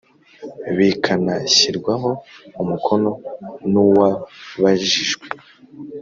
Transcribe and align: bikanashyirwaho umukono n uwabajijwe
bikanashyirwaho 0.77 2.09
umukono 2.61 3.11
n 3.71 3.73
uwabajijwe 3.85 5.27